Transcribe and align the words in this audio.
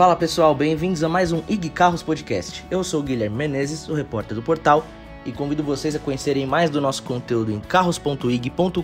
Fala 0.00 0.16
pessoal, 0.16 0.54
bem-vindos 0.54 1.04
a 1.04 1.10
mais 1.10 1.30
um 1.30 1.42
IG 1.46 1.68
Carros 1.68 2.02
Podcast. 2.02 2.64
Eu 2.70 2.82
sou 2.82 3.00
o 3.00 3.02
Guilherme 3.02 3.36
Menezes, 3.36 3.86
o 3.86 3.92
repórter 3.92 4.34
do 4.34 4.42
portal, 4.42 4.82
e 5.26 5.30
convido 5.30 5.62
vocês 5.62 5.94
a 5.94 5.98
conhecerem 5.98 6.46
mais 6.46 6.70
do 6.70 6.80
nosso 6.80 7.02
conteúdo 7.02 7.52
em 7.52 7.60
carros.ig.com.br. 7.60 8.82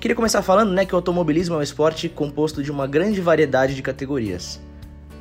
Queria 0.00 0.16
começar 0.16 0.40
falando 0.40 0.72
né, 0.72 0.86
que 0.86 0.94
o 0.94 0.96
automobilismo 0.96 1.56
é 1.56 1.58
um 1.58 1.62
esporte 1.62 2.08
composto 2.08 2.62
de 2.62 2.70
uma 2.70 2.86
grande 2.86 3.20
variedade 3.20 3.74
de 3.74 3.82
categorias. 3.82 4.58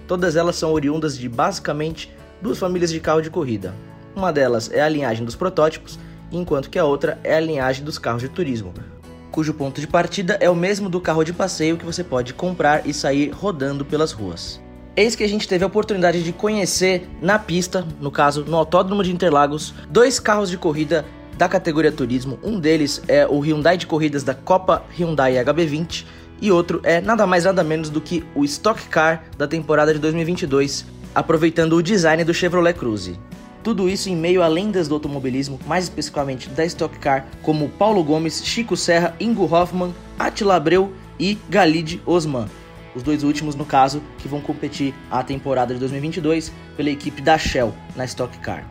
Todas 0.07 0.37
elas 0.37 0.55
são 0.55 0.71
oriundas 0.71 1.17
de 1.17 1.27
basicamente 1.27 2.09
duas 2.41 2.57
famílias 2.57 2.91
de 2.91 3.01
carro 3.01 3.21
de 3.21 3.29
corrida. 3.29 3.75
Uma 4.15 4.31
delas 4.31 4.71
é 4.71 4.79
a 4.79 4.87
linhagem 4.87 5.25
dos 5.25 5.35
protótipos, 5.35 5.99
enquanto 6.31 6.69
que 6.69 6.79
a 6.79 6.85
outra 6.85 7.19
é 7.25 7.35
a 7.35 7.41
linhagem 7.41 7.83
dos 7.83 7.97
carros 7.97 8.21
de 8.21 8.29
turismo, 8.29 8.73
cujo 9.31 9.53
ponto 9.53 9.81
de 9.81 9.87
partida 9.87 10.37
é 10.39 10.49
o 10.49 10.55
mesmo 10.55 10.89
do 10.89 11.01
carro 11.01 11.23
de 11.23 11.33
passeio 11.33 11.77
que 11.77 11.85
você 11.85 12.03
pode 12.03 12.33
comprar 12.33 12.87
e 12.87 12.93
sair 12.93 13.29
rodando 13.29 13.83
pelas 13.83 14.11
ruas. 14.11 14.61
Eis 14.95 15.15
que 15.15 15.23
a 15.23 15.27
gente 15.27 15.47
teve 15.47 15.63
a 15.63 15.67
oportunidade 15.67 16.23
de 16.23 16.31
conhecer 16.31 17.09
na 17.21 17.37
pista, 17.37 17.85
no 17.99 18.09
caso 18.09 18.45
no 18.45 18.55
Autódromo 18.55 19.03
de 19.03 19.11
Interlagos, 19.11 19.73
dois 19.89 20.19
carros 20.19 20.49
de 20.49 20.57
corrida 20.57 21.05
da 21.37 21.49
categoria 21.49 21.91
turismo. 21.91 22.39
Um 22.41 22.59
deles 22.59 23.01
é 23.07 23.27
o 23.27 23.39
Hyundai 23.39 23.77
de 23.77 23.87
corridas 23.87 24.23
da 24.23 24.33
Copa 24.33 24.85
Hyundai 24.97 25.33
HB20 25.33 26.05
e 26.41 26.51
outro 26.51 26.79
é 26.83 27.01
nada 27.01 27.27
mais 27.27 27.43
nada 27.43 27.63
menos 27.63 27.89
do 27.89 27.99
que 27.99 28.23
o 28.33 28.45
Stock 28.45 28.81
Car 28.87 29.23
da 29.37 29.47
temporada 29.47 29.93
de 29.93 29.99
2022, 29.99 30.85
aproveitando 31.13 31.73
o 31.73 31.83
design 31.83 32.23
do 32.23 32.33
Chevrolet 32.33 32.73
Cruze. 32.73 33.19
Tudo 33.65 33.89
isso 33.89 34.09
em 34.09 34.15
meio 34.15 34.43
a 34.43 34.47
lendas 34.47 34.87
do 34.87 34.93
automobilismo, 34.93 35.59
mais 35.65 35.85
especificamente 35.85 36.47
da 36.49 36.63
Stock 36.65 36.99
Car, 36.99 37.25
como 37.41 37.67
Paulo 37.67 38.03
Gomes, 38.03 38.45
Chico 38.45 38.77
Serra, 38.77 39.15
Ingo 39.19 39.51
Hoffman, 39.51 39.91
Attila 40.19 40.55
Abreu 40.55 40.93
e 41.19 41.35
Galide 41.49 41.99
Osman. 42.05 42.45
Os 42.93 43.01
dois 43.01 43.23
últimos, 43.23 43.55
no 43.55 43.65
caso, 43.65 44.03
que 44.19 44.27
vão 44.27 44.39
competir 44.39 44.93
a 45.09 45.23
temporada 45.23 45.73
de 45.73 45.79
2022 45.79 46.51
pela 46.77 46.91
equipe 46.91 47.23
da 47.23 47.39
Shell 47.39 47.73
na 47.95 48.05
Stock 48.05 48.37
Car. 48.37 48.69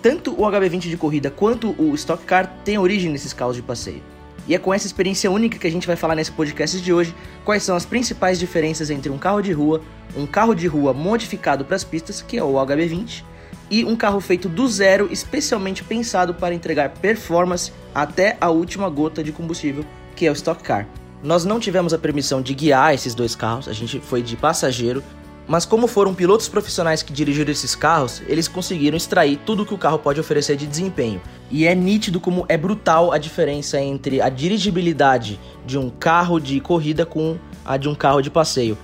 Tanto 0.00 0.30
o 0.40 0.46
HB20 0.46 0.88
de 0.88 0.96
corrida 0.96 1.28
quanto 1.28 1.74
o 1.76 1.92
Stock 1.96 2.24
Car 2.24 2.46
têm 2.64 2.78
origem 2.78 3.10
nesses 3.10 3.32
carros 3.32 3.56
de 3.56 3.62
passeio. 3.62 4.00
E 4.46 4.54
é 4.54 4.60
com 4.60 4.72
essa 4.72 4.86
experiência 4.86 5.28
única 5.28 5.58
que 5.58 5.66
a 5.66 5.70
gente 5.70 5.88
vai 5.88 5.96
falar 5.96 6.14
nesse 6.14 6.30
podcast 6.30 6.80
de 6.80 6.92
hoje 6.92 7.12
quais 7.44 7.64
são 7.64 7.74
as 7.74 7.84
principais 7.84 8.38
diferenças 8.38 8.90
entre 8.90 9.10
um 9.10 9.18
carro 9.18 9.42
de 9.42 9.50
rua, 9.50 9.82
um 10.16 10.24
carro 10.24 10.54
de 10.54 10.68
rua 10.68 10.92
modificado 10.92 11.64
para 11.64 11.74
as 11.74 11.82
pistas, 11.82 12.22
que 12.22 12.38
é 12.38 12.44
o 12.44 12.52
HB20, 12.52 13.24
e 13.70 13.84
um 13.84 13.96
carro 13.96 14.20
feito 14.20 14.48
do 14.48 14.66
zero, 14.68 15.08
especialmente 15.10 15.82
pensado 15.82 16.34
para 16.34 16.54
entregar 16.54 16.90
performance 16.90 17.72
até 17.94 18.36
a 18.40 18.50
última 18.50 18.88
gota 18.88 19.22
de 19.22 19.32
combustível, 19.32 19.84
que 20.14 20.26
é 20.26 20.30
o 20.30 20.34
Stock 20.34 20.62
Car. 20.62 20.86
Nós 21.22 21.44
não 21.44 21.58
tivemos 21.58 21.94
a 21.94 21.98
permissão 21.98 22.42
de 22.42 22.54
guiar 22.54 22.92
esses 22.92 23.14
dois 23.14 23.34
carros, 23.34 23.68
a 23.68 23.72
gente 23.72 23.98
foi 24.00 24.22
de 24.22 24.36
passageiro, 24.36 25.02
mas 25.46 25.66
como 25.66 25.86
foram 25.86 26.14
pilotos 26.14 26.48
profissionais 26.48 27.02
que 27.02 27.12
dirigiram 27.12 27.52
esses 27.52 27.74
carros, 27.74 28.22
eles 28.26 28.48
conseguiram 28.48 28.96
extrair 28.96 29.38
tudo 29.44 29.66
que 29.66 29.74
o 29.74 29.78
carro 29.78 29.98
pode 29.98 30.18
oferecer 30.18 30.56
de 30.56 30.66
desempenho. 30.66 31.20
E 31.50 31.66
é 31.66 31.74
nítido 31.74 32.18
como 32.18 32.46
é 32.48 32.56
brutal 32.56 33.12
a 33.12 33.18
diferença 33.18 33.78
entre 33.78 34.22
a 34.22 34.30
dirigibilidade 34.30 35.38
de 35.66 35.76
um 35.76 35.90
carro 35.90 36.40
de 36.40 36.60
corrida 36.60 37.04
com 37.04 37.36
a 37.64 37.76
de 37.76 37.88
um 37.88 37.94
carro 37.94 38.22
de 38.22 38.30
passeio. 38.30 38.76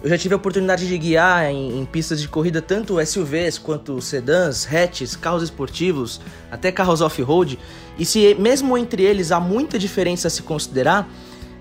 Eu 0.00 0.08
já 0.08 0.16
tive 0.16 0.32
a 0.32 0.36
oportunidade 0.36 0.86
de 0.86 0.96
guiar 0.96 1.46
em, 1.46 1.80
em, 1.80 1.84
pistas 1.84 2.20
de 2.20 2.28
corrida 2.28 2.62
tanto 2.62 3.04
SUVs 3.04 3.58
quanto 3.58 4.00
sedãs, 4.00 4.64
hatches, 4.72 5.16
carros 5.16 5.42
esportivos, 5.42 6.20
até 6.52 6.70
carros 6.70 7.00
off-road. 7.00 7.58
E 7.98 8.04
se 8.04 8.36
mesmo 8.36 8.78
entre 8.78 9.02
eles 9.02 9.32
há 9.32 9.40
muita 9.40 9.76
diferença 9.76 10.28
a 10.28 10.30
se 10.30 10.42
considerar, 10.42 11.08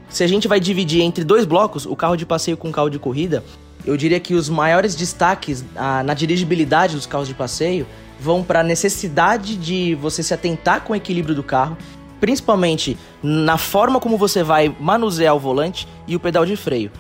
se 0.07 0.23
a 0.23 0.27
gente 0.27 0.47
vai 0.47 0.59
dividir 0.59 1.01
entre 1.01 1.23
dois 1.23 1.45
blocos, 1.45 1.87
o 1.87 1.95
carro 1.95 2.15
de 2.15 2.27
passeio 2.27 2.55
com 2.55 2.69
o 2.69 2.71
carro 2.71 2.89
de 2.89 2.99
corrida, 2.99 3.43
eu 3.83 3.97
diria 3.97 4.19
que 4.19 4.35
os 4.35 4.49
maiores 4.49 4.95
destaques 4.95 5.65
a, 5.75 6.03
na 6.03 6.13
dirigibilidade 6.13 6.95
dos 6.95 7.07
carros 7.07 7.27
de 7.27 7.33
passeio 7.33 7.87
vão 8.19 8.43
para 8.43 8.59
a 8.59 8.63
necessidade 8.63 9.55
de 9.55 9.95
você 9.95 10.21
se 10.21 10.33
atentar 10.33 10.81
com 10.81 10.93
o 10.93 10.95
equilíbrio 10.95 11.33
do 11.33 11.41
carro, 11.43 11.75
principalmente 12.19 12.97
na 13.23 13.57
forma 13.57 13.99
como 13.99 14.15
você 14.15 14.43
vai 14.43 14.75
manusear 14.79 15.35
o 15.35 15.39
volante 15.39 15.87
e 16.07 16.15
o 16.15 16.19
pedal 16.19 16.45
de 16.45 16.55
freio. 16.55 16.91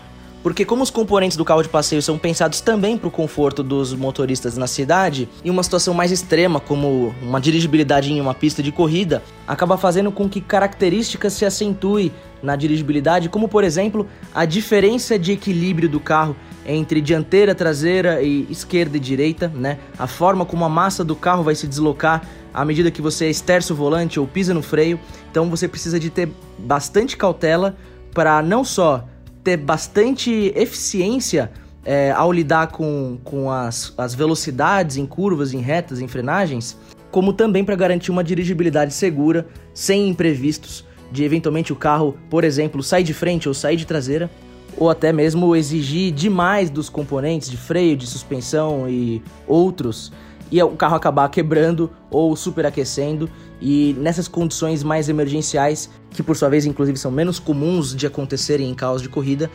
Porque 0.47 0.63
como 0.63 0.81
os 0.81 0.89
componentes 0.89 1.35
do 1.35 1.43
carro 1.43 1.61
de 1.61 1.67
passeio 1.67 2.01
são 2.01 2.17
pensados 2.17 2.61
também 2.61 2.97
para 2.97 3.09
o 3.09 3.11
conforto 3.11 3.61
dos 3.61 3.93
motoristas 3.93 4.55
na 4.55 4.65
cidade, 4.65 5.27
em 5.43 5.49
uma 5.49 5.61
situação 5.61 5.93
mais 5.93 6.09
extrema, 6.09 6.57
como 6.57 7.13
uma 7.21 7.41
dirigibilidade 7.41 8.13
em 8.13 8.21
uma 8.21 8.33
pista 8.33 8.63
de 8.63 8.71
corrida, 8.71 9.21
acaba 9.45 9.77
fazendo 9.77 10.09
com 10.09 10.29
que 10.29 10.39
características 10.39 11.33
se 11.33 11.43
acentuem 11.43 12.13
na 12.41 12.55
dirigibilidade, 12.55 13.27
como 13.27 13.49
por 13.49 13.65
exemplo 13.65 14.07
a 14.33 14.45
diferença 14.45 15.19
de 15.19 15.33
equilíbrio 15.33 15.89
do 15.89 15.99
carro 15.99 16.33
entre 16.65 17.01
dianteira, 17.01 17.53
traseira 17.53 18.21
e 18.21 18.47
esquerda 18.49 18.95
e 18.95 19.01
direita, 19.01 19.51
né? 19.53 19.77
A 19.99 20.07
forma 20.07 20.45
como 20.45 20.63
a 20.63 20.69
massa 20.69 21.03
do 21.03 21.13
carro 21.13 21.43
vai 21.43 21.55
se 21.55 21.67
deslocar 21.67 22.25
à 22.53 22.63
medida 22.63 22.89
que 22.89 23.01
você 23.01 23.29
esterça 23.29 23.73
o 23.73 23.75
volante 23.75 24.17
ou 24.17 24.25
pisa 24.25 24.53
no 24.53 24.61
freio. 24.61 24.97
Então 25.29 25.49
você 25.49 25.67
precisa 25.67 25.99
de 25.99 26.09
ter 26.09 26.29
bastante 26.57 27.17
cautela 27.17 27.75
para 28.13 28.41
não 28.41 28.63
só 28.63 29.03
ter 29.47 29.55
bastante 29.55 30.51
eficiência 30.57 31.49
é, 31.85 32.11
ao 32.11 32.33
lidar 32.33 32.67
com, 32.67 33.17
com 33.23 33.49
as, 33.49 33.93
as 33.97 34.13
velocidades 34.13 34.97
em 34.97 35.05
curvas, 35.05 35.53
em 35.53 35.61
retas, 35.61 36.01
em 36.01 36.07
frenagens, 36.07 36.77
como 37.09 37.31
também 37.31 37.63
para 37.63 37.73
garantir 37.73 38.11
uma 38.11 38.25
dirigibilidade 38.25 38.93
segura, 38.93 39.47
sem 39.73 40.09
imprevistos, 40.09 40.83
de 41.13 41.23
eventualmente 41.23 41.71
o 41.71 41.77
carro, 41.77 42.17
por 42.29 42.43
exemplo, 42.43 42.83
sair 42.83 43.03
de 43.05 43.13
frente 43.13 43.47
ou 43.47 43.53
sair 43.53 43.77
de 43.77 43.87
traseira, 43.87 44.29
ou 44.75 44.89
até 44.89 45.13
mesmo 45.13 45.55
exigir 45.55 46.11
demais 46.11 46.69
dos 46.69 46.89
componentes 46.89 47.49
de 47.49 47.55
freio, 47.55 47.95
de 47.95 48.05
suspensão 48.05 48.89
e 48.89 49.23
outros 49.47 50.11
e 50.51 50.61
o 50.61 50.71
carro 50.71 50.95
acabar 50.95 51.29
quebrando 51.29 51.89
ou 52.09 52.35
superaquecendo. 52.35 53.29
E 53.61 53.95
nessas 53.99 54.27
condições 54.27 54.83
mais 54.83 55.09
emergenciais, 55.09 55.89
que 56.11 56.21
por 56.21 56.35
sua 56.35 56.49
vez 56.49 56.65
inclusive 56.65 56.97
são 56.97 57.11
menos 57.11 57.39
comuns 57.39 57.95
de 57.95 58.05
acontecerem 58.05 58.69
em 58.69 58.73
carros 58.73 59.01
de 59.01 59.09
corrida, 59.09 59.49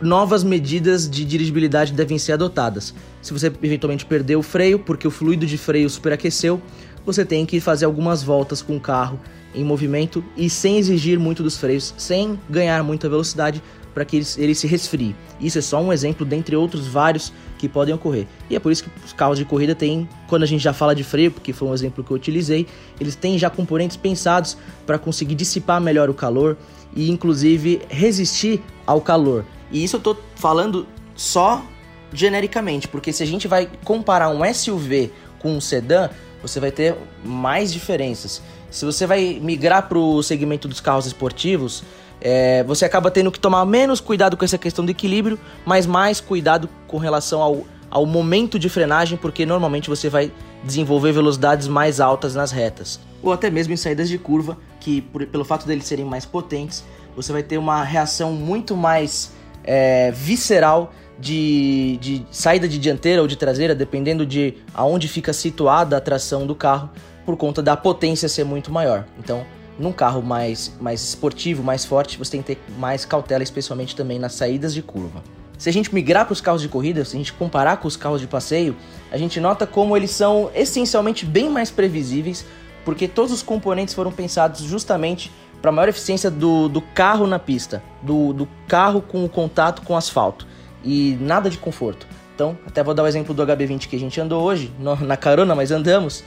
novas 0.00 0.44
medidas 0.44 1.08
de 1.08 1.24
dirigibilidade 1.24 1.92
devem 1.92 2.18
ser 2.18 2.32
adotadas. 2.32 2.94
Se 3.22 3.32
você 3.32 3.46
eventualmente 3.62 4.04
perdeu 4.04 4.40
o 4.40 4.42
freio 4.42 4.78
porque 4.78 5.08
o 5.08 5.10
fluido 5.10 5.46
de 5.46 5.56
freio 5.56 5.88
superaqueceu, 5.88 6.60
você 7.04 7.24
tem 7.24 7.46
que 7.46 7.60
fazer 7.60 7.84
algumas 7.84 8.22
voltas 8.22 8.60
com 8.60 8.76
o 8.76 8.80
carro 8.80 9.18
em 9.54 9.64
movimento 9.64 10.22
e 10.36 10.50
sem 10.50 10.76
exigir 10.76 11.18
muito 11.18 11.42
dos 11.42 11.56
freios, 11.56 11.94
sem 11.96 12.38
ganhar 12.50 12.82
muita 12.82 13.08
velocidade, 13.08 13.62
para 13.96 14.04
que 14.04 14.18
ele, 14.18 14.26
ele, 14.36 14.54
se 14.54 14.66
resfrie. 14.66 15.16
Isso 15.40 15.56
é 15.56 15.62
só 15.62 15.80
um 15.80 15.90
exemplo 15.90 16.26
dentre 16.26 16.54
outros 16.54 16.86
vários 16.86 17.32
que 17.56 17.66
podem 17.66 17.94
ocorrer. 17.94 18.26
E 18.50 18.54
é 18.54 18.60
por 18.60 18.70
isso 18.70 18.84
que 18.84 18.90
os 19.02 19.14
carros 19.14 19.38
de 19.38 19.44
corrida 19.46 19.74
têm, 19.74 20.06
quando 20.28 20.42
a 20.42 20.46
gente 20.46 20.60
já 20.62 20.74
fala 20.74 20.94
de 20.94 21.02
freio, 21.02 21.30
porque 21.30 21.50
foi 21.50 21.66
um 21.66 21.72
exemplo 21.72 22.04
que 22.04 22.10
eu 22.10 22.14
utilizei, 22.14 22.66
eles 23.00 23.14
têm 23.14 23.38
já 23.38 23.48
componentes 23.48 23.96
pensados 23.96 24.58
para 24.84 24.98
conseguir 24.98 25.34
dissipar 25.34 25.80
melhor 25.80 26.10
o 26.10 26.14
calor 26.14 26.58
e 26.94 27.10
inclusive 27.10 27.80
resistir 27.88 28.62
ao 28.86 29.00
calor. 29.00 29.46
E 29.72 29.82
isso 29.82 29.96
eu 29.96 29.98
estou 29.98 30.18
falando 30.34 30.86
só 31.14 31.64
genericamente, 32.12 32.86
porque 32.88 33.14
se 33.14 33.22
a 33.22 33.26
gente 33.26 33.48
vai 33.48 33.66
comparar 33.82 34.28
um 34.28 34.42
SUV 34.52 35.10
com 35.38 35.56
um 35.56 35.60
sedã, 35.60 36.10
você 36.42 36.60
vai 36.60 36.70
ter 36.70 36.94
mais 37.24 37.72
diferenças. 37.72 38.42
Se 38.70 38.84
você 38.84 39.06
vai 39.06 39.40
migrar 39.40 39.88
para 39.88 39.96
o 39.96 40.22
segmento 40.22 40.68
dos 40.68 40.80
carros 40.80 41.06
esportivos, 41.06 41.82
é, 42.20 42.64
você 42.64 42.84
acaba 42.84 43.10
tendo 43.10 43.30
que 43.30 43.38
tomar 43.38 43.64
menos 43.64 44.00
cuidado 44.00 44.36
com 44.36 44.44
essa 44.44 44.58
questão 44.58 44.84
do 44.84 44.90
equilíbrio, 44.90 45.38
mas 45.64 45.86
mais 45.86 46.20
cuidado 46.20 46.68
com 46.86 46.98
relação 46.98 47.42
ao, 47.42 47.64
ao 47.90 48.06
momento 48.06 48.58
de 48.58 48.68
frenagem, 48.68 49.18
porque 49.18 49.44
normalmente 49.44 49.88
você 49.88 50.08
vai 50.08 50.32
desenvolver 50.64 51.12
velocidades 51.12 51.68
mais 51.68 52.00
altas 52.00 52.34
nas 52.34 52.50
retas. 52.50 52.98
Ou 53.22 53.32
até 53.32 53.50
mesmo 53.50 53.72
em 53.72 53.76
saídas 53.76 54.08
de 54.08 54.18
curva, 54.18 54.56
que 54.80 55.00
por, 55.00 55.26
pelo 55.26 55.44
fato 55.44 55.66
deles 55.66 55.84
serem 55.84 56.04
mais 56.04 56.24
potentes, 56.24 56.84
você 57.14 57.32
vai 57.32 57.42
ter 57.42 57.58
uma 57.58 57.82
reação 57.82 58.32
muito 58.32 58.76
mais 58.76 59.32
é, 59.64 60.10
visceral 60.12 60.92
de, 61.18 61.98
de 62.00 62.26
saída 62.30 62.68
de 62.68 62.78
dianteira 62.78 63.22
ou 63.22 63.28
de 63.28 63.36
traseira, 63.36 63.74
dependendo 63.74 64.26
de 64.26 64.54
aonde 64.74 65.08
fica 65.08 65.32
situada 65.32 65.96
a 65.96 66.00
tração 66.00 66.46
do 66.46 66.54
carro, 66.54 66.90
por 67.24 67.36
conta 67.36 67.62
da 67.62 67.76
potência 67.76 68.28
ser 68.28 68.44
muito 68.44 68.70
maior. 68.70 69.04
Então, 69.18 69.44
num 69.78 69.92
carro 69.92 70.22
mais, 70.22 70.72
mais 70.80 71.02
esportivo, 71.02 71.62
mais 71.62 71.84
forte, 71.84 72.18
você 72.18 72.32
tem 72.32 72.42
que 72.42 72.54
ter 72.54 72.60
mais 72.78 73.04
cautela, 73.04 73.42
especialmente 73.42 73.94
também 73.94 74.18
nas 74.18 74.34
saídas 74.34 74.72
de 74.72 74.82
curva. 74.82 75.22
Se 75.58 75.68
a 75.68 75.72
gente 75.72 75.94
migrar 75.94 76.26
para 76.26 76.32
os 76.32 76.40
carros 76.40 76.60
de 76.60 76.68
corrida, 76.68 77.04
se 77.04 77.16
a 77.16 77.18
gente 77.18 77.32
comparar 77.32 77.78
com 77.78 77.88
os 77.88 77.96
carros 77.96 78.20
de 78.20 78.26
passeio, 78.26 78.76
a 79.10 79.16
gente 79.16 79.40
nota 79.40 79.66
como 79.66 79.96
eles 79.96 80.10
são 80.10 80.50
essencialmente 80.54 81.24
bem 81.24 81.48
mais 81.48 81.70
previsíveis, 81.70 82.44
porque 82.84 83.08
todos 83.08 83.32
os 83.32 83.42
componentes 83.42 83.94
foram 83.94 84.12
pensados 84.12 84.60
justamente 84.60 85.32
para 85.62 85.72
maior 85.72 85.88
eficiência 85.88 86.30
do, 86.30 86.68
do 86.68 86.80
carro 86.80 87.26
na 87.26 87.38
pista, 87.38 87.82
do, 88.02 88.32
do 88.32 88.48
carro 88.68 89.00
com 89.00 89.24
o 89.24 89.28
contato 89.28 89.82
com 89.82 89.94
o 89.94 89.96
asfalto, 89.96 90.46
e 90.84 91.16
nada 91.20 91.48
de 91.48 91.56
conforto. 91.56 92.06
Então, 92.34 92.56
até 92.66 92.84
vou 92.84 92.92
dar 92.92 93.02
o 93.02 93.06
exemplo 93.06 93.34
do 93.34 93.42
HB20 93.42 93.88
que 93.88 93.96
a 93.96 93.98
gente 93.98 94.20
andou 94.20 94.42
hoje, 94.42 94.70
na 94.78 95.16
carona, 95.16 95.54
mas 95.54 95.70
andamos. 95.70 96.22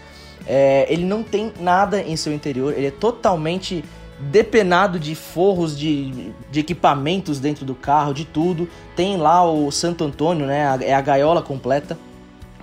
É, 0.45 0.85
ele 0.91 1.05
não 1.05 1.23
tem 1.23 1.53
nada 1.59 2.01
em 2.01 2.15
seu 2.15 2.33
interior, 2.33 2.73
ele 2.75 2.87
é 2.87 2.91
totalmente 2.91 3.83
depenado 4.19 4.99
de 4.99 5.15
forros, 5.15 5.77
de, 5.77 6.33
de 6.51 6.59
equipamentos 6.59 7.39
dentro 7.39 7.65
do 7.65 7.73
carro, 7.73 8.13
de 8.13 8.25
tudo. 8.25 8.67
Tem 8.95 9.17
lá 9.17 9.49
o 9.49 9.71
Santo 9.71 10.03
Antônio, 10.03 10.45
né? 10.45 10.77
É 10.81 10.93
a 10.93 11.01
gaiola 11.01 11.41
completa. 11.41 11.97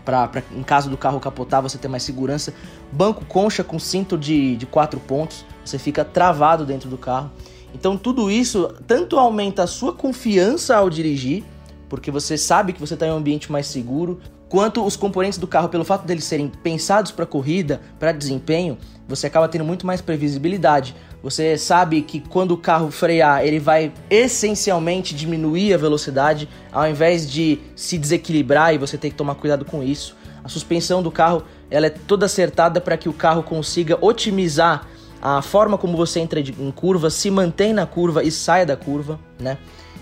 Pra, 0.04 0.28
pra, 0.28 0.42
em 0.52 0.62
caso 0.62 0.88
do 0.88 0.96
carro 0.96 1.18
capotar, 1.18 1.62
você 1.62 1.78
ter 1.78 1.88
mais 1.88 2.02
segurança. 2.02 2.52
Banco 2.92 3.24
concha 3.24 3.64
com 3.64 3.78
cinto 3.78 4.16
de, 4.16 4.56
de 4.56 4.66
quatro 4.66 5.00
pontos. 5.00 5.44
Você 5.64 5.78
fica 5.78 6.04
travado 6.04 6.64
dentro 6.64 6.88
do 6.88 6.98
carro. 6.98 7.30
Então 7.74 7.96
tudo 7.96 8.30
isso 8.30 8.74
tanto 8.86 9.18
aumenta 9.18 9.64
a 9.64 9.66
sua 9.66 9.92
confiança 9.92 10.76
ao 10.76 10.88
dirigir, 10.88 11.44
porque 11.88 12.10
você 12.10 12.38
sabe 12.38 12.72
que 12.72 12.80
você 12.80 12.94
está 12.94 13.06
em 13.06 13.10
um 13.10 13.16
ambiente 13.16 13.50
mais 13.50 13.66
seguro, 13.66 14.20
quanto 14.48 14.84
os 14.84 14.96
componentes 14.96 15.38
do 15.38 15.46
carro, 15.46 15.68
pelo 15.68 15.84
fato 15.84 16.06
deles 16.06 16.24
serem 16.24 16.48
pensados 16.48 17.10
para 17.10 17.26
corrida, 17.26 17.80
para 17.98 18.12
desempenho, 18.12 18.78
você 19.08 19.26
acaba 19.26 19.48
tendo 19.48 19.64
muito 19.64 19.86
mais 19.86 20.00
previsibilidade. 20.00 20.94
Você 21.22 21.56
sabe 21.58 22.02
que 22.02 22.20
quando 22.20 22.52
o 22.52 22.56
carro 22.56 22.90
frear, 22.90 23.44
ele 23.44 23.58
vai 23.58 23.92
essencialmente 24.08 25.14
diminuir 25.14 25.74
a 25.74 25.78
velocidade, 25.78 26.48
ao 26.72 26.88
invés 26.88 27.28
de 27.30 27.58
se 27.74 27.98
desequilibrar 27.98 28.74
e 28.74 28.78
você 28.78 28.96
ter 28.96 29.10
que 29.10 29.16
tomar 29.16 29.34
cuidado 29.34 29.64
com 29.64 29.82
isso. 29.82 30.16
A 30.44 30.48
suspensão 30.48 31.02
do 31.02 31.10
carro 31.10 31.42
ela 31.70 31.86
é 31.86 31.90
toda 31.90 32.26
acertada 32.26 32.80
para 32.80 32.96
que 32.96 33.08
o 33.08 33.12
carro 33.12 33.42
consiga 33.42 33.98
otimizar 34.00 34.86
a 35.20 35.42
forma 35.42 35.76
como 35.76 35.96
você 35.96 36.20
entra 36.20 36.38
em 36.38 36.70
curva, 36.70 37.10
se 37.10 37.30
mantém 37.30 37.72
na 37.72 37.86
curva 37.86 38.22
e 38.22 38.30
sai 38.30 38.64
da 38.64 38.76
curva, 38.76 39.18
né? 39.40 39.58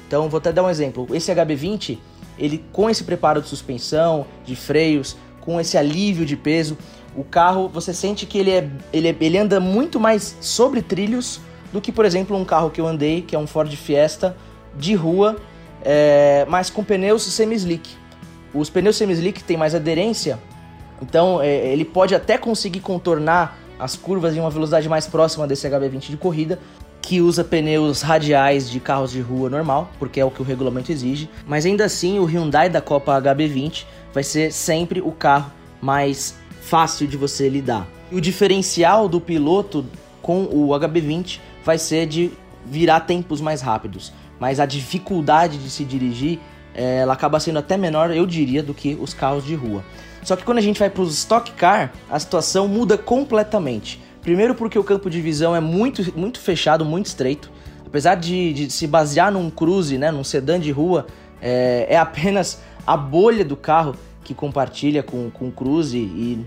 Então 0.07 0.29
vou 0.29 0.39
até 0.39 0.53
dar 0.53 0.63
um 0.63 0.69
exemplo. 0.69 1.07
Esse 1.13 1.33
HB20 1.33 1.99
ele 2.39 2.65
com 2.73 2.89
esse 2.89 3.05
preparo 3.05 3.41
de 3.41 3.49
suspensão, 3.49 4.27
de 4.45 4.57
freios, 4.57 5.17
com 5.41 5.61
esse 5.61 5.77
alívio 5.77 6.25
de 6.25 6.37
peso, 6.37 6.77
o 7.17 7.23
carro 7.23 7.69
você 7.69 7.93
sente 7.93 8.27
que 8.27 8.39
ele, 8.39 8.51
é, 8.51 8.69
ele, 8.93 9.09
é, 9.09 9.17
ele 9.21 9.39
anda 9.39 9.61
muito 9.61 10.01
mais 10.01 10.37
sobre 10.41 10.83
trilhos 10.83 11.41
do 11.73 11.81
que, 11.81 11.93
por 11.93 12.05
exemplo, 12.05 12.37
um 12.37 12.45
carro 12.45 12.71
que 12.71 12.81
eu 12.81 12.87
andei, 12.87 13.23
que 13.23 13.35
é 13.35 13.39
um 13.39 13.47
Ford 13.47 13.71
Fiesta 13.75 14.37
de 14.77 14.95
rua, 14.95 15.37
é, 15.83 16.47
mas 16.49 16.71
com 16.71 16.83
pneus 16.83 17.23
semi-slick. 17.23 17.89
Os 18.53 18.71
pneus 18.71 18.97
semi-slick 18.97 19.43
têm 19.45 19.57
mais 19.57 19.75
aderência, 19.75 20.39
então 21.03 21.41
é, 21.41 21.67
ele 21.67 21.85
pode 21.85 22.15
até 22.15 22.39
conseguir 22.39 22.81
contornar 22.81 23.59
as 23.79 23.97
curvas 23.97 24.37
em 24.37 24.41
uma 24.41 24.51
velocidade 24.51 24.89
mais 24.89 25.07
próxima 25.07 25.47
desse 25.47 25.69
HB20 25.69 26.11
de 26.11 26.17
corrida, 26.17 26.59
que 27.05 27.21
usa 27.21 27.45
pneus 27.45 28.01
radiais 28.01 28.71
de 28.71 28.81
carros 28.81 29.11
de 29.13 29.21
rua 29.21 29.51
normal, 29.51 29.91
porque 29.99 30.19
é 30.19 30.25
o 30.25 30.31
que 30.31 30.41
o 30.41 30.45
regulamento 30.45 30.91
exige, 30.91 31.29
mas 31.47 31.67
ainda 31.67 31.85
assim 31.85 32.19
o 32.19 32.25
Hyundai 32.25 32.71
da 32.71 32.81
Copa 32.81 33.21
HB20 33.21 33.85
vai 34.13 34.23
ser 34.23 34.51
sempre 34.51 35.03
o 35.03 35.13
carro 35.13 35.53
mais 35.83 36.35
fácil 36.63 37.07
de 37.07 37.19
você 37.19 37.47
lidar. 37.47 37.87
E 38.11 38.17
o 38.17 38.21
diferencial 38.23 39.07
do 39.07 39.21
piloto 39.21 39.85
com 40.23 40.45
o 40.45 40.69
HB20 40.69 41.41
vai 41.63 41.77
ser 41.77 42.07
de 42.07 42.33
virar 42.65 43.01
tempos 43.01 43.39
mais 43.39 43.61
rápidos, 43.61 44.11
mas 44.41 44.59
a 44.59 44.65
dificuldade 44.65 45.59
de 45.59 45.69
se 45.69 45.85
dirigir 45.85 46.41
é, 46.75 47.01
ela 47.01 47.13
acaba 47.13 47.39
sendo 47.39 47.59
até 47.59 47.77
menor, 47.77 48.11
eu 48.13 48.25
diria, 48.27 48.63
do 48.63 48.73
que 48.73 48.99
os 48.99 49.13
carros 49.13 49.45
de 49.45 49.55
rua. 49.55 49.85
Só 50.23 50.37
que 50.37 50.43
quando 50.43 50.57
a 50.57 50.63
gente 50.63 50.79
vai 50.79 50.89
para 50.89 51.03
os 51.03 51.13
Stock 51.19 51.53
Car, 51.53 51.93
a 52.11 52.19
situação 52.19 52.67
muda 52.67 52.97
completamente. 52.97 54.03
Primeiro 54.25 54.55
porque 54.55 54.79
o 54.79 54.83
campo 54.83 55.11
de 55.11 55.21
visão 55.21 55.55
é 55.55 55.61
muito, 55.61 56.19
muito 56.19 56.41
fechado, 56.41 56.83
muito 56.83 57.07
estreito. 57.07 57.51
Apesar 57.87 58.15
de, 58.15 58.55
de 58.55 58.71
se 58.71 58.87
basear 58.87 59.31
num 59.31 59.51
cruze, 59.51 59.99
né, 59.99 60.11
num 60.11 60.25
sedã 60.25 60.59
de 60.59 60.73
rua, 60.73 61.07
é, 61.43 61.87
é 61.91 61.97
apenas 61.99 62.61
a 62.87 62.97
bolha 62.97 63.45
do 63.45 63.55
carro 63.55 63.95
que 64.25 64.33
compartilha 64.33 65.03
com, 65.03 65.31
com 65.31 65.49
o 65.49 65.53
cruze 65.53 65.99
e 65.99 66.43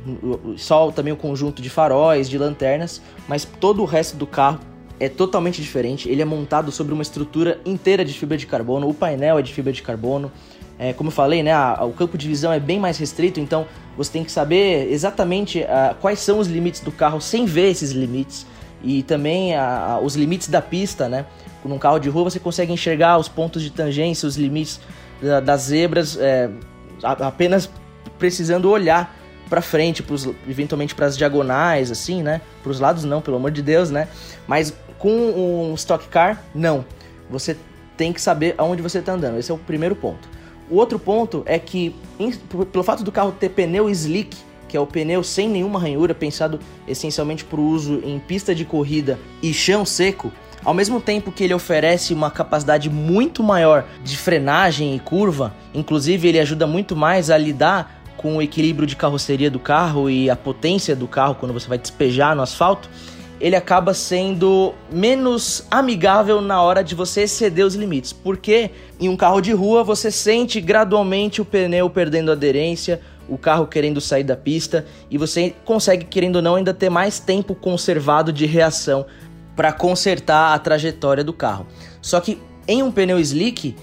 só 0.57 0.91
também 0.91 1.13
o 1.13 1.15
conjunto 1.15 1.62
de 1.62 1.69
faróis, 1.69 2.27
de 2.27 2.35
lanternas, 2.35 3.00
mas 3.27 3.45
todo 3.45 3.83
o 3.83 3.85
resto 3.85 4.18
do 4.18 4.25
carro 4.25 4.59
é 5.00 5.07
totalmente 5.07 5.62
diferente. 5.62 6.09
Ele 6.09 6.23
é 6.23 6.25
montado 6.25 6.71
sobre 6.71 6.91
uma 6.94 7.03
estrutura 7.03 7.62
inteira 7.63 8.03
de 8.03 8.12
fibra 8.12 8.35
de 8.35 8.47
carbono, 8.47 8.89
o 8.89 8.94
painel 8.94 9.38
é 9.38 9.44
de 9.44 9.53
fibra 9.53 9.71
de 9.71 9.83
carbono, 9.83 10.31
é, 10.79 10.94
como 10.94 11.09
eu 11.09 11.13
falei, 11.13 11.41
né, 11.41 11.51
a, 11.51 11.79
a, 11.79 11.85
o 11.85 11.94
campo 11.94 12.18
de 12.18 12.27
visão 12.27 12.51
é 12.53 12.59
bem 12.59 12.79
mais 12.79 12.97
restrito, 12.97 13.39
então 13.39 13.65
você 13.97 14.12
tem 14.12 14.24
que 14.24 14.31
saber 14.31 14.91
exatamente 14.91 15.62
uh, 15.62 15.95
quais 16.00 16.19
são 16.19 16.39
os 16.39 16.47
limites 16.47 16.81
do 16.81 16.91
carro 16.91 17.19
sem 17.19 17.45
ver 17.45 17.71
esses 17.71 17.91
limites 17.91 18.45
e 18.83 19.01
também 19.01 19.56
uh, 19.56 20.00
os 20.03 20.15
limites 20.15 20.47
da 20.47 20.62
pista, 20.62 21.09
né? 21.09 21.25
Num 21.65 21.79
carro 21.79 22.00
de 22.00 22.07
rua 22.07 22.24
você 22.24 22.39
consegue 22.39 22.71
enxergar 22.71 23.18
os 23.18 23.27
pontos 23.27 23.62
de 23.62 23.69
tangência, 23.71 24.25
os 24.25 24.38
limites 24.38 24.79
da, 25.21 25.41
das 25.41 25.63
zebras, 25.63 26.18
é, 26.18 26.50
apenas 27.03 27.69
precisando 28.18 28.69
olhar 28.69 29.13
para 29.50 29.62
frente, 29.62 30.01
pros, 30.01 30.30
eventualmente 30.47 30.95
para 30.95 31.07
as 31.07 31.18
diagonais, 31.18 31.91
assim, 31.91 32.23
né? 32.23 32.39
Para 32.63 32.71
os 32.71 32.80
lados 32.80 33.03
não, 33.03 33.21
pelo 33.21 33.35
amor 33.38 33.51
de 33.51 33.62
Deus, 33.62 33.89
né? 33.89 34.07
Mas 34.47 34.73
com 34.97 35.09
um 35.12 35.73
Stock 35.73 36.07
Car, 36.07 36.41
não. 36.56 36.85
Você 37.30 37.57
tem 37.97 38.13
que 38.13 38.21
saber 38.21 38.56
aonde 38.57 38.81
você 38.81 39.00
está 39.00 39.13
andando. 39.13 39.38
Esse 39.38 39.51
é 39.51 39.53
o 39.53 39.57
primeiro 39.57 39.95
ponto. 39.95 40.36
O 40.69 40.75
outro 40.75 40.99
ponto 40.99 41.43
é 41.45 41.57
que, 41.57 41.95
pelo 42.71 42.83
fato 42.83 43.03
do 43.03 43.11
carro 43.11 43.31
ter 43.31 43.49
pneu 43.49 43.89
slick, 43.89 44.35
que 44.67 44.75
é 44.75 44.79
o 44.79 44.85
pneu 44.85 45.23
sem 45.23 45.47
nenhuma 45.47 45.79
ranhura, 45.79 46.13
pensado 46.13 46.59
essencialmente 46.87 47.45
para 47.45 47.59
o 47.59 47.65
uso 47.65 48.01
em 48.03 48.19
pista 48.19 48.53
de 48.53 48.65
corrida 48.65 49.17
e 49.41 49.53
chão 49.53 49.85
seco, 49.85 50.31
ao 50.65 50.73
mesmo 50.73 50.99
tempo 50.99 51.31
que 51.31 51.43
ele 51.43 51.53
oferece 51.53 52.13
uma 52.13 52.29
capacidade 52.29 52.89
muito 52.89 53.41
maior 53.41 53.85
de 54.03 54.17
frenagem 54.17 54.93
e 54.95 54.99
curva, 54.99 55.53
inclusive 55.73 56.27
ele 56.27 56.39
ajuda 56.39 56.67
muito 56.67 56.95
mais 56.95 57.29
a 57.29 57.37
lidar 57.37 58.01
com 58.17 58.35
o 58.35 58.41
equilíbrio 58.41 58.87
de 58.87 58.95
carroceria 58.95 59.49
do 59.49 59.59
carro 59.59 60.09
e 60.09 60.29
a 60.29 60.35
potência 60.35 60.95
do 60.95 61.07
carro 61.07 61.35
quando 61.35 61.53
você 61.53 61.67
vai 61.67 61.77
despejar 61.77 62.35
no 62.35 62.41
asfalto 62.41 62.89
ele 63.39 63.55
acaba 63.55 63.93
sendo 63.93 64.73
menos 64.91 65.65
amigável 65.69 66.41
na 66.41 66.61
hora 66.61 66.83
de 66.83 66.95
você 66.95 67.21
exceder 67.21 67.65
os 67.65 67.75
limites. 67.75 68.11
Porque 68.11 68.71
em 68.99 69.09
um 69.09 69.15
carro 69.15 69.41
de 69.41 69.51
rua 69.51 69.83
você 69.83 70.09
sente 70.09 70.59
gradualmente 70.59 71.41
o 71.41 71.45
pneu 71.45 71.89
perdendo 71.89 72.31
aderência, 72.31 72.99
o 73.29 73.37
carro 73.37 73.67
querendo 73.67 74.01
sair 74.01 74.23
da 74.23 74.35
pista 74.35 74.85
e 75.11 75.17
você 75.17 75.53
consegue, 75.65 76.05
querendo 76.05 76.37
ou 76.37 76.41
não, 76.41 76.55
ainda 76.55 76.73
ter 76.73 76.89
mais 76.89 77.19
tempo 77.19 77.53
conservado 77.53 78.31
de 78.31 78.45
reação 78.45 79.05
para 79.55 79.71
consertar 79.71 80.53
a 80.53 80.59
trajetória 80.59 81.23
do 81.23 81.33
carro. 81.33 81.67
Só 82.01 82.19
que 82.19 82.39
em 82.67 82.83
um 82.83 82.91
pneu 82.91 83.19
slick, 83.19 83.75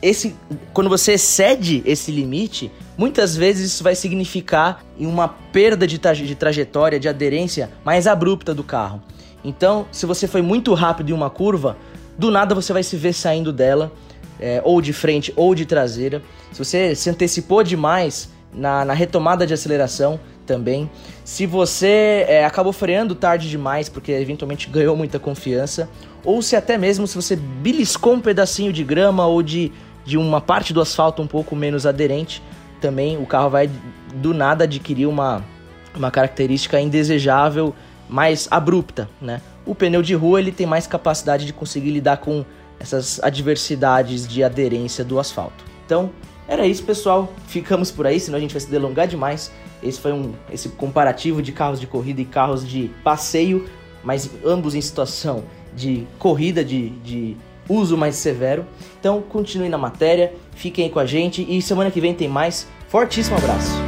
esse, 0.00 0.34
quando 0.72 0.88
você 0.88 1.12
excede 1.12 1.82
esse 1.84 2.10
limite, 2.10 2.70
muitas 2.96 3.36
vezes 3.36 3.72
isso 3.72 3.84
vai 3.84 3.94
significar 3.94 4.84
uma 4.98 5.28
perda 5.28 5.86
de, 5.86 5.98
tra 5.98 6.12
de 6.12 6.34
trajetória, 6.34 7.00
de 7.00 7.08
aderência 7.08 7.70
mais 7.84 8.06
abrupta 8.06 8.54
do 8.54 8.62
carro. 8.62 9.02
Então, 9.44 9.86
se 9.90 10.06
você 10.06 10.26
foi 10.26 10.42
muito 10.42 10.74
rápido 10.74 11.10
em 11.10 11.12
uma 11.12 11.30
curva, 11.30 11.76
do 12.16 12.30
nada 12.30 12.54
você 12.54 12.72
vai 12.72 12.82
se 12.82 12.96
ver 12.96 13.12
saindo 13.12 13.52
dela, 13.52 13.92
é, 14.40 14.60
ou 14.64 14.80
de 14.80 14.92
frente 14.92 15.32
ou 15.36 15.54
de 15.54 15.66
traseira. 15.66 16.22
Se 16.52 16.58
você 16.58 16.94
se 16.94 17.10
antecipou 17.10 17.62
demais 17.62 18.30
na, 18.52 18.84
na 18.84 18.92
retomada 18.92 19.46
de 19.46 19.54
aceleração 19.54 20.18
também. 20.46 20.90
Se 21.24 21.44
você 21.44 22.24
é, 22.26 22.44
acabou 22.44 22.72
freando 22.72 23.14
tarde 23.14 23.50
demais 23.50 23.88
porque 23.88 24.12
eventualmente 24.12 24.68
ganhou 24.70 24.96
muita 24.96 25.18
confiança, 25.18 25.88
ou 26.24 26.40
se 26.40 26.56
até 26.56 26.78
mesmo 26.78 27.06
se 27.06 27.14
você 27.14 27.36
beliscou 27.36 28.14
um 28.14 28.20
pedacinho 28.20 28.72
de 28.72 28.82
grama 28.82 29.26
ou 29.26 29.42
de 29.42 29.70
de 30.08 30.16
uma 30.16 30.40
parte 30.40 30.72
do 30.72 30.80
asfalto 30.80 31.20
um 31.20 31.26
pouco 31.26 31.54
menos 31.54 31.84
aderente, 31.84 32.42
também 32.80 33.18
o 33.18 33.26
carro 33.26 33.50
vai 33.50 33.68
do 34.14 34.32
nada 34.32 34.64
adquirir 34.64 35.06
uma, 35.06 35.44
uma 35.94 36.10
característica 36.10 36.80
indesejável 36.80 37.74
mais 38.08 38.48
abrupta, 38.50 39.06
né? 39.20 39.42
O 39.66 39.74
pneu 39.74 40.00
de 40.00 40.14
rua 40.14 40.40
ele 40.40 40.50
tem 40.50 40.66
mais 40.66 40.86
capacidade 40.86 41.44
de 41.44 41.52
conseguir 41.52 41.90
lidar 41.90 42.16
com 42.16 42.42
essas 42.80 43.22
adversidades 43.22 44.26
de 44.26 44.42
aderência 44.42 45.04
do 45.04 45.18
asfalto. 45.18 45.62
Então, 45.84 46.10
era 46.48 46.66
isso, 46.66 46.84
pessoal. 46.84 47.30
Ficamos 47.46 47.90
por 47.90 48.06
aí, 48.06 48.18
senão 48.18 48.38
a 48.38 48.40
gente 48.40 48.54
vai 48.54 48.60
se 48.62 48.70
delongar 48.70 49.06
demais. 49.06 49.52
Esse 49.82 50.00
foi 50.00 50.14
um 50.14 50.32
esse 50.50 50.70
comparativo 50.70 51.42
de 51.42 51.52
carros 51.52 51.78
de 51.78 51.86
corrida 51.86 52.22
e 52.22 52.24
carros 52.24 52.66
de 52.66 52.90
passeio, 53.04 53.68
mas 54.02 54.30
ambos 54.42 54.74
em 54.74 54.80
situação 54.80 55.44
de 55.76 56.06
corrida, 56.18 56.64
de, 56.64 56.88
de 57.00 57.36
uso 57.68 57.96
mais 57.96 58.16
severo. 58.16 58.66
Então 58.98 59.22
continue 59.22 59.68
na 59.68 59.78
matéria, 59.78 60.32
fiquem 60.54 60.86
aí 60.86 60.90
com 60.90 60.98
a 60.98 61.06
gente 61.06 61.46
e 61.48 61.60
semana 61.62 61.90
que 61.90 62.00
vem 62.00 62.14
tem 62.14 62.28
mais. 62.28 62.68
Fortíssimo 62.88 63.36
abraço! 63.36 63.87